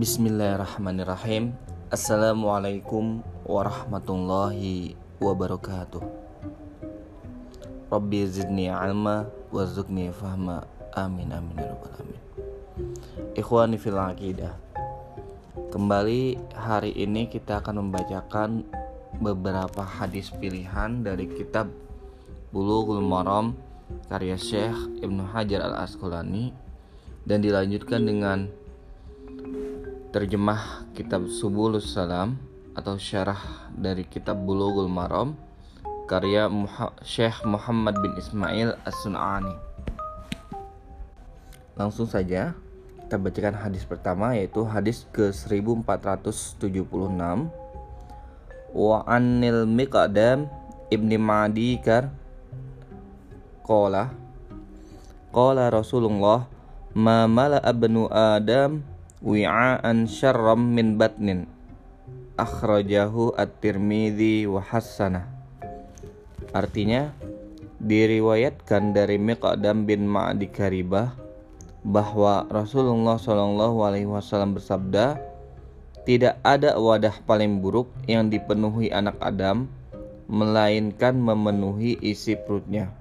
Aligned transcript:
Bismillahirrahmanirrahim. 0.00 1.52
Assalamualaikum 1.92 3.20
warahmatullahi 3.44 4.96
wabarakatuh. 5.20 6.00
Rabbi 7.92 8.24
zidni 8.24 8.72
alma 8.72 9.28
warzuqni 9.52 10.08
fahma. 10.08 10.64
Amin 10.96 11.28
amin 11.28 11.52
ya 11.52 11.76
rabbal 11.76 11.92
alamin. 12.00 12.22
Ikhwani 13.36 13.76
fil 13.76 14.00
aqidah. 14.00 14.56
Kembali 15.68 16.48
hari 16.56 16.96
ini 16.96 17.28
kita 17.28 17.60
akan 17.60 17.84
membacakan 17.84 18.64
beberapa 19.20 19.84
hadis 19.84 20.32
pilihan 20.32 21.04
dari 21.04 21.28
kitab 21.28 21.68
Bulughul 22.56 23.04
Maram 23.04 23.52
karya 24.08 24.40
Syekh 24.40 24.80
Ibnu 25.04 25.28
Hajar 25.28 25.60
Al 25.60 25.84
Asqalani 25.84 26.56
dan 27.28 27.44
dilanjutkan 27.44 28.08
dengan 28.08 28.48
terjemah 30.10 30.90
kitab 30.90 31.30
Subulus 31.30 31.94
Salam 31.94 32.34
atau 32.74 32.98
syarah 32.98 33.70
dari 33.70 34.02
kitab 34.02 34.42
Bulughul 34.42 34.90
Maram 34.90 35.38
karya 36.10 36.50
Syekh 37.06 37.46
Muhammad 37.46 37.94
bin 38.02 38.18
Ismail 38.18 38.74
As-Sun'ani. 38.82 39.54
Langsung 41.78 42.10
saja 42.10 42.58
kita 43.06 43.14
bacakan 43.22 43.54
hadis 43.54 43.86
pertama 43.86 44.34
yaitu 44.34 44.66
hadis 44.66 45.06
ke 45.14 45.30
1476 45.30 46.82
wa 48.74 48.98
anil 49.06 49.62
miqdam 49.70 50.50
ibni 50.90 51.18
Madikar 51.22 52.10
qala 53.62 54.10
qala 55.30 55.70
Rasulullah 55.70 56.50
ma 56.90 57.30
mala 57.30 57.62
abnu 57.62 58.10
adam 58.10 58.89
wi'aan 59.20 60.08
syarram 60.08 60.72
min 60.72 60.96
batnin. 60.96 61.44
Akhrajahu 62.40 63.36
at-Tirmidzi 63.36 64.48
wa 64.48 64.64
hasanah 64.64 65.40
artinya 66.50 67.14
diriwayatkan 67.80 68.92
dari 68.92 69.16
Miqdam 69.16 69.86
bin 69.86 70.04
Ma'di 70.04 70.50
Karibah 70.50 71.14
bahwa 71.86 72.44
Rasulullah 72.52 73.16
Shallallahu 73.16 73.78
alaihi 73.86 74.10
wasallam 74.10 74.58
bersabda 74.58 75.16
tidak 76.04 76.36
ada 76.44 76.76
wadah 76.76 77.14
paling 77.24 77.64
buruk 77.64 77.88
yang 78.04 78.28
dipenuhi 78.28 78.92
anak 78.92 79.16
Adam 79.22 79.70
melainkan 80.28 81.16
memenuhi 81.16 81.96
isi 82.04 82.36
perutnya. 82.36 82.92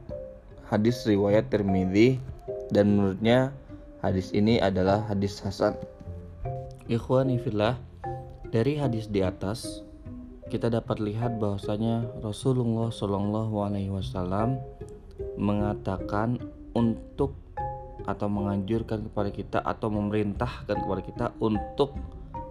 Hadis 0.70 1.04
riwayat 1.04 1.50
Tirmidzi 1.50 2.22
dan 2.70 2.96
menurutnya 2.96 3.52
hadis 4.00 4.32
ini 4.32 4.62
adalah 4.62 5.04
hadis 5.10 5.42
hasan 5.42 5.76
Ikhwani 6.90 7.38
fillah, 7.38 7.78
dari 8.50 8.74
hadis 8.74 9.06
di 9.06 9.22
atas 9.22 9.86
kita 10.50 10.74
dapat 10.74 10.98
lihat 10.98 11.38
bahwasanya 11.38 12.18
Rasulullah 12.18 12.90
Shallallahu 12.90 13.62
Alaihi 13.62 13.94
Wasallam 13.94 14.58
mengatakan 15.38 16.42
untuk 16.74 17.38
atau 18.10 18.26
menganjurkan 18.26 19.06
kepada 19.06 19.30
kita 19.30 19.62
atau 19.62 19.94
memerintahkan 19.94 20.82
kepada 20.82 21.02
kita 21.06 21.26
untuk 21.38 21.94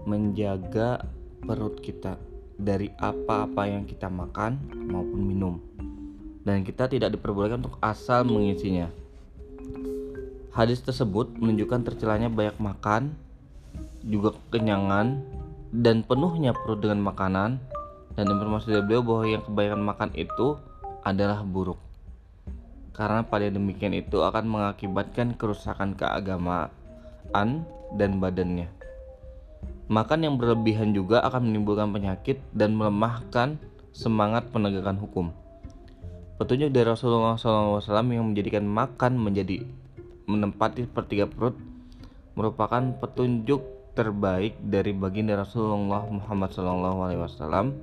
menjaga 0.07 1.03
perut 1.43 1.83
kita 1.83 2.15
dari 2.55 2.95
apa-apa 2.95 3.67
yang 3.67 3.91
kita 3.91 4.07
makan 4.07 4.55
maupun 4.87 5.19
minum 5.19 5.59
dan 6.47 6.63
kita 6.63 6.87
tidak 6.87 7.11
diperbolehkan 7.11 7.59
untuk 7.67 7.75
asal 7.83 8.23
mengisinya. 8.23 8.87
Hadis 10.55 10.79
tersebut 10.79 11.35
menunjukkan 11.35 11.91
tercelanya 11.91 12.31
banyak 12.31 12.55
makan 12.63 13.27
juga 14.05 14.35
kekenyangan 14.35 15.21
dan 15.75 16.07
penuhnya 16.07 16.57
perut 16.57 16.81
dengan 16.81 17.05
makanan 17.05 17.61
dan 18.17 18.25
informasi 18.27 18.73
dari 18.73 18.83
beliau 18.85 19.03
bahwa 19.05 19.25
yang 19.29 19.43
kebanyakan 19.45 19.83
makan 19.85 20.11
itu 20.17 20.57
adalah 21.05 21.45
buruk 21.45 21.79
karena 22.99 23.23
pada 23.23 23.47
demikian 23.47 23.95
itu 23.95 24.19
akan 24.27 24.43
mengakibatkan 24.51 25.39
kerusakan 25.39 25.95
keagamaan 25.95 27.63
dan 27.95 28.11
badannya. 28.19 28.67
Makan 29.87 30.27
yang 30.27 30.35
berlebihan 30.35 30.91
juga 30.91 31.23
akan 31.23 31.47
menimbulkan 31.47 31.95
penyakit 31.95 32.43
dan 32.51 32.75
melemahkan 32.75 33.55
semangat 33.95 34.51
penegakan 34.51 34.99
hukum. 34.99 35.31
Petunjuk 36.43 36.75
dari 36.75 36.91
Rasulullah 36.91 37.39
SAW 37.39 37.81
yang 38.11 38.35
menjadikan 38.35 38.67
makan 38.67 39.15
menjadi 39.15 39.63
menempati 40.27 40.91
pertiga 40.91 41.31
perut 41.31 41.55
merupakan 42.39 42.95
petunjuk 43.03 43.59
terbaik 43.99 44.55
dari 44.63 44.95
baginda 44.95 45.35
Rasulullah 45.35 46.07
Muhammad 46.07 46.55
SAW 46.55 47.75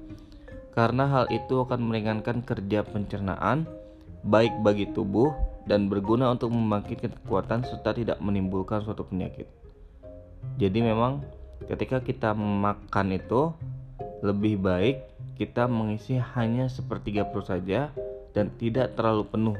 karena 0.71 1.03
hal 1.11 1.25
itu 1.27 1.59
akan 1.59 1.91
meringankan 1.91 2.39
kerja 2.39 2.87
pencernaan 2.87 3.67
baik 4.23 4.55
bagi 4.63 4.87
tubuh 4.95 5.35
dan 5.67 5.91
berguna 5.91 6.31
untuk 6.31 6.55
membangkitkan 6.55 7.11
kekuatan 7.19 7.67
serta 7.67 7.91
tidak 7.91 8.17
menimbulkan 8.23 8.79
suatu 8.79 9.03
penyakit. 9.03 9.43
Jadi 10.55 10.79
memang 10.79 11.19
ketika 11.67 11.99
kita 11.99 12.31
makan 12.31 13.11
itu 13.11 13.51
lebih 14.23 14.55
baik 14.63 15.03
kita 15.35 15.67
mengisi 15.67 16.15
hanya 16.15 16.71
sepertiga 16.71 17.27
perut 17.27 17.51
saja 17.51 17.91
dan 18.31 18.55
tidak 18.55 18.95
terlalu 18.95 19.27
penuh 19.27 19.57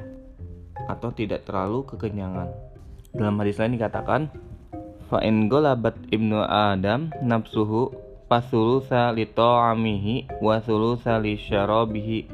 atau 0.88 1.12
tidak 1.12 1.44
terlalu 1.44 1.84
kekenyangan. 1.84 2.48
Dalam 3.16 3.36
hadis 3.40 3.56
lain 3.56 3.76
dikatakan, 3.80 4.28
fa 5.06 5.22
in 5.22 5.46
golabat 5.46 5.94
ibnu 6.10 6.42
adam 6.42 7.10
nafsuhu 7.22 7.94
fasulusa 8.26 9.14
li 9.14 9.26
ta'amihi 9.26 10.42
wa 10.42 10.58
sulusa 10.62 11.22
li 11.22 11.38
syarabihi 11.38 12.26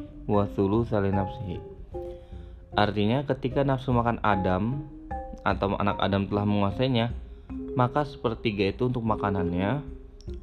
artinya 2.73 3.19
ketika 3.29 3.61
nafsu 3.61 3.93
makan 3.93 4.17
Adam 4.25 4.89
atau 5.45 5.77
anak 5.77 6.01
Adam 6.01 6.25
telah 6.25 6.49
menguasainya 6.49 7.13
maka 7.77 8.09
sepertiga 8.09 8.73
itu 8.73 8.89
untuk 8.89 9.05
makanannya 9.05 9.85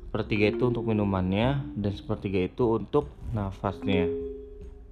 sepertiga 0.09 0.50
itu 0.50 0.73
untuk 0.73 0.90
minumannya 0.90 1.61
dan 1.78 1.94
sepertiga 1.94 2.50
itu 2.50 2.81
untuk 2.81 3.13
nafasnya. 3.29 4.09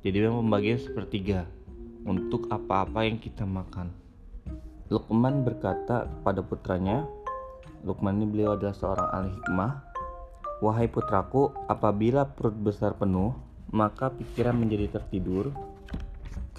Jadi 0.05 0.17
memang 0.21 0.45
pembagian 0.45 0.79
sepertiga 0.79 1.49
untuk 2.05 2.45
apa-apa 2.53 3.03
yang 3.03 3.17
kita 3.17 3.43
makan. 3.43 3.89
Lukman 4.87 5.43
berkata 5.43 6.07
kepada 6.07 6.45
putranya 6.45 7.03
Lukman 7.87 8.19
ini 8.19 8.27
beliau 8.27 8.59
adalah 8.59 8.75
seorang 8.75 9.07
ahli 9.15 9.31
hikmah. 9.31 9.71
Wahai 10.59 10.91
putraku, 10.91 11.55
apabila 11.71 12.27
perut 12.27 12.51
besar 12.59 12.99
penuh, 12.99 13.31
maka 13.71 14.11
pikiran 14.11 14.59
menjadi 14.59 14.99
tertidur, 14.99 15.55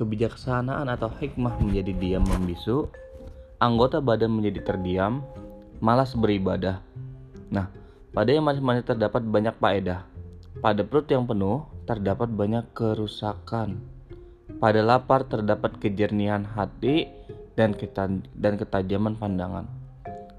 kebijaksanaan 0.01 0.89
atau 0.89 1.13
hikmah 1.13 1.61
menjadi 1.61 1.93
diam 1.93 2.25
membisu, 2.25 2.89
anggota 3.61 4.01
badan 4.01 4.33
menjadi 4.33 4.73
terdiam, 4.73 5.21
malas 5.85 6.17
beribadah. 6.17 6.81
Nah, 7.53 7.69
pada 8.17 8.33
yang 8.33 8.49
masing-masing 8.49 8.89
terdapat 8.89 9.21
banyak 9.21 9.53
faedah. 9.61 10.09
Pada 10.65 10.81
perut 10.81 11.07
yang 11.13 11.29
penuh 11.29 11.69
terdapat 11.85 12.33
banyak 12.33 12.65
kerusakan. 12.73 13.85
Pada 14.59 14.81
lapar 14.81 15.29
terdapat 15.29 15.77
kejernihan 15.77 16.41
hati 16.43 17.05
dan 17.53 17.77
ketajaman 18.57 19.13
pandangan. 19.21 19.78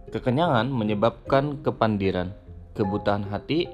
Kekenyangan 0.09 0.73
menyebabkan 0.73 1.61
kepandiran, 1.61 2.33
kebutaan 2.73 3.29
hati, 3.29 3.69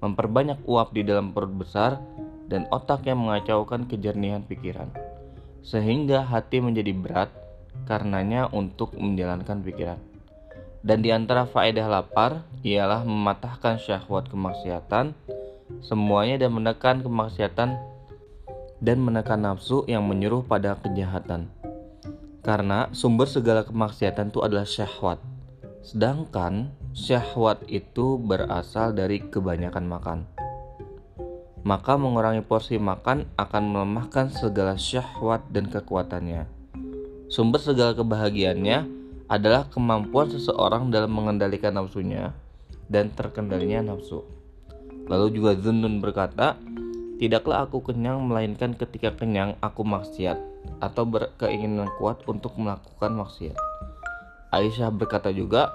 memperbanyak 0.00 0.56
uap 0.64 0.96
di 0.96 1.04
dalam 1.04 1.36
perut 1.36 1.52
besar, 1.52 2.00
dan 2.48 2.64
otak 2.72 3.04
yang 3.04 3.20
mengacaukan 3.20 3.84
kejernihan 3.84 4.40
pikiran. 4.44 4.88
Sehingga 5.60 6.24
hati 6.24 6.60
menjadi 6.64 6.92
berat 6.92 7.28
karenanya 7.84 8.48
untuk 8.52 8.96
menjalankan 8.96 9.60
pikiran. 9.60 10.00
Dan 10.84 11.00
di 11.00 11.12
antara 11.12 11.48
faedah 11.48 11.88
lapar 11.88 12.44
ialah 12.60 13.04
mematahkan 13.04 13.80
syahwat 13.80 14.28
kemaksiatan, 14.28 15.16
semuanya 15.80 16.36
dan 16.36 16.52
menekan 16.52 17.00
kemaksiatan 17.00 17.76
dan 18.84 18.98
menekan 19.00 19.40
nafsu 19.40 19.88
yang 19.88 20.04
menyuruh 20.04 20.44
pada 20.44 20.76
kejahatan. 20.76 21.48
Karena 22.44 22.92
sumber 22.92 23.24
segala 23.24 23.64
kemaksiatan 23.64 24.28
itu 24.28 24.44
adalah 24.44 24.68
syahwat. 24.68 25.33
Sedangkan 25.84 26.72
syahwat 26.96 27.68
itu 27.68 28.16
berasal 28.16 28.96
dari 28.96 29.20
kebanyakan 29.20 29.84
makan. 29.84 30.18
Maka 31.60 32.00
mengurangi 32.00 32.40
porsi 32.40 32.80
makan 32.80 33.28
akan 33.36 33.64
melemahkan 33.68 34.32
segala 34.32 34.80
syahwat 34.80 35.44
dan 35.52 35.68
kekuatannya. 35.68 36.48
Sumber 37.28 37.60
segala 37.60 37.92
kebahagiaannya 37.92 38.78
adalah 39.28 39.68
kemampuan 39.68 40.32
seseorang 40.32 40.88
dalam 40.88 41.12
mengendalikan 41.12 41.76
nafsunya 41.76 42.32
dan 42.88 43.12
terkendalinya 43.12 43.92
nafsu. 43.92 44.24
Lalu 45.04 45.36
juga 45.36 45.52
Zunnun 45.60 46.00
berkata, 46.00 46.56
Tidaklah 47.14 47.70
aku 47.70 47.78
kenyang 47.92 48.26
melainkan 48.26 48.74
ketika 48.74 49.14
kenyang 49.14 49.54
aku 49.62 49.86
maksiat 49.86 50.34
atau 50.82 51.06
berkeinginan 51.06 51.86
kuat 51.94 52.24
untuk 52.26 52.58
melakukan 52.58 53.14
maksiat. 53.14 53.54
Aisyah 54.54 54.94
berkata 54.94 55.34
juga, 55.34 55.74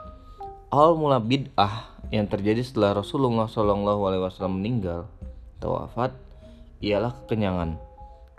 awal 0.72 0.96
mula 0.96 1.20
bid'ah 1.20 2.00
yang 2.16 2.32
terjadi 2.32 2.64
setelah 2.64 2.96
Rasulullah 3.04 3.52
SAW 3.52 4.48
meninggal 4.48 5.12
atau 5.60 5.76
wafat 5.76 6.16
ialah 6.80 7.12
kekenyangan. 7.24 7.76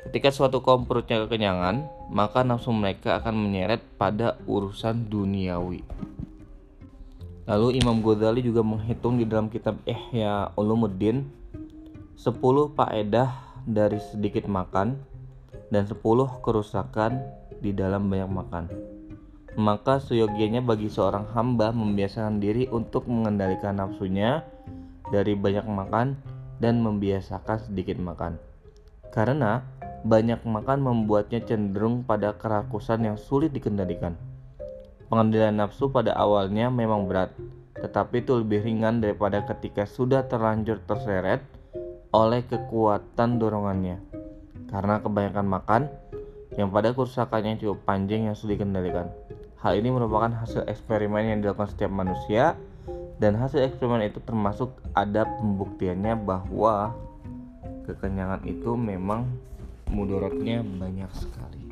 Ketika 0.09 0.33
suatu 0.33 0.65
kaum 0.65 0.89
perutnya 0.89 1.29
kekenyangan, 1.29 1.85
maka 2.09 2.41
nafsu 2.41 2.73
mereka 2.73 3.21
akan 3.21 3.37
menyeret 3.37 3.85
pada 4.01 4.41
urusan 4.49 5.13
duniawi. 5.13 5.85
Lalu 7.45 7.77
Imam 7.77 8.01
Ghazali 8.01 8.41
juga 8.41 8.65
menghitung 8.65 9.21
di 9.21 9.29
dalam 9.29 9.53
kitab 9.53 9.77
Ihya 9.85 10.57
Ulumuddin 10.57 11.29
10 12.17 12.33
faedah 12.73 13.29
dari 13.69 14.01
sedikit 14.01 14.49
makan 14.49 14.97
dan 15.69 15.85
10 15.85 16.01
kerusakan 16.41 17.21
di 17.61 17.77
dalam 17.77 18.09
banyak 18.09 18.31
makan. 18.31 18.65
Maka 19.58 19.99
seyogianya 19.99 20.62
bagi 20.62 20.87
seorang 20.87 21.26
hamba 21.35 21.75
membiasakan 21.75 22.38
diri 22.38 22.70
untuk 22.70 23.11
mengendalikan 23.11 23.82
nafsunya 23.82 24.47
dari 25.11 25.35
banyak 25.35 25.67
makan 25.67 26.14
dan 26.62 26.79
membiasakan 26.79 27.58
sedikit 27.67 27.99
makan. 27.99 28.38
Karena 29.11 29.58
banyak 30.06 30.47
makan 30.47 30.81
membuatnya 30.81 31.43
cenderung 31.44 32.06
pada 32.06 32.32
kerakusan 32.38 33.05
yang 33.05 33.19
sulit 33.19 33.50
dikendalikan. 33.50 34.14
Pengendalian 35.11 35.58
nafsu 35.58 35.91
pada 35.91 36.14
awalnya 36.14 36.70
memang 36.70 37.11
berat, 37.11 37.35
tetapi 37.75 38.23
itu 38.23 38.38
lebih 38.38 38.62
ringan 38.62 39.03
daripada 39.03 39.43
ketika 39.43 39.82
sudah 39.82 40.23
terlanjur 40.31 40.79
terseret 40.87 41.43
oleh 42.14 42.46
kekuatan 42.46 43.43
dorongannya. 43.43 43.99
Karena 44.70 45.03
kebanyakan 45.03 45.46
makan, 45.50 45.82
yang 46.55 46.70
pada 46.70 46.94
kerusakannya 46.94 47.58
cukup 47.58 47.82
panjang 47.82 48.31
yang 48.31 48.38
sulit 48.38 48.62
dikendalikan. 48.62 49.11
Hal 49.61 49.77
ini 49.77 49.93
merupakan 49.93 50.33
hasil 50.33 50.65
eksperimen 50.65 51.37
yang 51.37 51.39
dilakukan 51.45 51.69
setiap 51.69 51.93
manusia, 51.93 52.57
dan 53.21 53.37
hasil 53.37 53.61
eksperimen 53.61 54.09
itu 54.09 54.19
termasuk 54.25 54.73
ada 54.97 55.29
pembuktiannya 55.29 56.17
bahwa 56.25 56.97
kekenyangan 57.85 58.41
itu 58.49 58.73
memang 58.73 59.29
mudorotnya 59.93 60.65
banyak 60.65 61.12
sekali 61.12 61.69